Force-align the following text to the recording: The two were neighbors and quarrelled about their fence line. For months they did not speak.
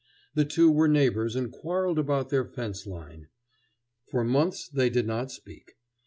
The 0.33 0.45
two 0.45 0.71
were 0.71 0.87
neighbors 0.87 1.35
and 1.35 1.51
quarrelled 1.51 1.99
about 1.99 2.29
their 2.29 2.43
fence 2.43 2.87
line. 2.87 3.27
For 4.09 4.23
months 4.23 4.67
they 4.67 4.89
did 4.89 5.05
not 5.05 5.29
speak. 5.31 5.73